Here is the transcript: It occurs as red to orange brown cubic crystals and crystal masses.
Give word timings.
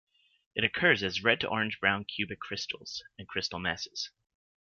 It 0.55 0.63
occurs 0.63 1.03
as 1.03 1.21
red 1.23 1.39
to 1.41 1.47
orange 1.47 1.79
brown 1.79 2.05
cubic 2.05 2.39
crystals 2.39 3.03
and 3.19 3.27
crystal 3.27 3.59
masses. 3.59 4.09